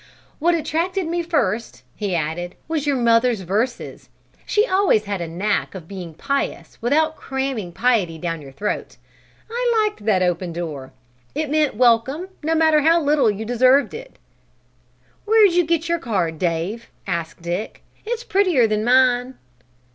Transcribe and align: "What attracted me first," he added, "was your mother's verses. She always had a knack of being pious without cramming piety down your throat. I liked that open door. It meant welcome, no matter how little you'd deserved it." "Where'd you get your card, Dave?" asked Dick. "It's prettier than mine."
"What 0.39 0.55
attracted 0.55 1.05
me 1.05 1.21
first," 1.21 1.83
he 1.95 2.15
added, 2.15 2.55
"was 2.67 2.87
your 2.87 2.95
mother's 2.95 3.41
verses. 3.41 4.09
She 4.47 4.65
always 4.65 5.03
had 5.05 5.21
a 5.21 5.27
knack 5.27 5.75
of 5.75 5.87
being 5.87 6.15
pious 6.15 6.79
without 6.81 7.15
cramming 7.15 7.71
piety 7.71 8.17
down 8.17 8.41
your 8.41 8.51
throat. 8.51 8.97
I 9.47 9.85
liked 9.85 10.05
that 10.05 10.23
open 10.23 10.53
door. 10.53 10.91
It 11.35 11.51
meant 11.51 11.75
welcome, 11.75 12.29
no 12.41 12.55
matter 12.55 12.81
how 12.81 12.99
little 12.99 13.29
you'd 13.29 13.47
deserved 13.49 13.93
it." 13.93 14.15
"Where'd 15.25 15.51
you 15.53 15.63
get 15.67 15.87
your 15.87 15.99
card, 15.99 16.39
Dave?" 16.39 16.89
asked 17.05 17.43
Dick. 17.43 17.83
"It's 18.03 18.23
prettier 18.23 18.65
than 18.65 18.83
mine." 18.83 19.35